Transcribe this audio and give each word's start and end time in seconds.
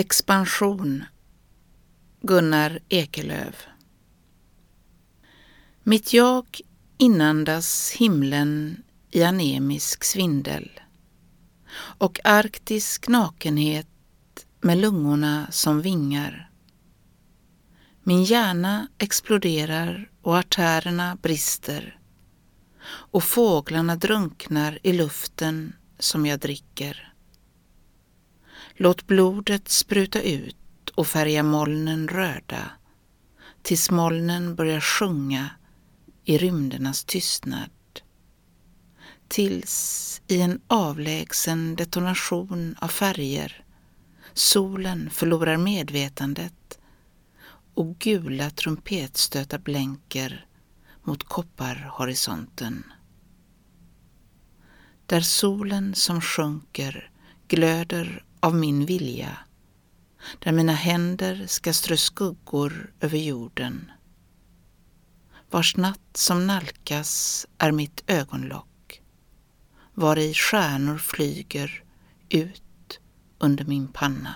Expansion 0.00 1.04
Gunnar 2.20 2.78
Ekelöf 2.88 3.66
Mitt 5.82 6.12
jag 6.12 6.60
inandas 6.98 7.90
himlen 7.90 8.82
i 9.10 9.22
anemisk 9.22 10.04
svindel 10.04 10.80
och 11.98 12.20
arktisk 12.24 13.08
nakenhet 13.08 13.86
med 14.60 14.78
lungorna 14.78 15.46
som 15.50 15.82
vingar. 15.82 16.50
Min 18.02 18.24
hjärna 18.24 18.88
exploderar 18.98 20.10
och 20.22 20.36
artärerna 20.36 21.16
brister 21.22 21.98
och 22.86 23.24
fåglarna 23.24 23.96
drunknar 23.96 24.78
i 24.82 24.92
luften 24.92 25.72
som 25.98 26.26
jag 26.26 26.40
dricker. 26.40 27.10
Låt 28.82 29.06
blodet 29.06 29.68
spruta 29.68 30.22
ut 30.22 30.90
och 30.94 31.06
färga 31.06 31.42
molnen 31.42 32.08
röda 32.08 32.70
tills 33.62 33.90
molnen 33.90 34.54
börjar 34.54 34.80
sjunga 34.80 35.50
i 36.24 36.38
rymdernas 36.38 37.04
tystnad. 37.04 37.70
Tills 39.28 40.22
i 40.26 40.40
en 40.40 40.60
avlägsen 40.66 41.76
detonation 41.76 42.74
av 42.78 42.88
färger 42.88 43.64
solen 44.32 45.10
förlorar 45.10 45.56
medvetandet 45.56 46.78
och 47.74 47.98
gula 47.98 48.50
trumpetstötar 48.50 49.58
blänker 49.58 50.46
mot 51.02 51.24
kopparhorisonten. 51.24 52.84
Där 55.06 55.20
solen 55.20 55.94
som 55.94 56.20
sjunker 56.20 57.10
glöder 57.48 58.24
av 58.40 58.54
min 58.54 58.86
vilja, 58.86 59.38
där 60.38 60.52
mina 60.52 60.72
händer 60.72 61.46
ska 61.46 61.72
strö 61.72 61.96
skuggor 61.96 62.92
över 63.00 63.18
jorden. 63.18 63.90
Vars 65.50 65.76
natt 65.76 66.16
som 66.16 66.46
nalkas 66.46 67.46
är 67.58 67.72
mitt 67.72 68.04
ögonlock, 68.06 69.02
var 69.94 70.18
i 70.18 70.34
stjärnor 70.34 70.98
flyger 70.98 71.84
ut 72.28 73.00
under 73.38 73.64
min 73.64 73.88
panna. 73.88 74.34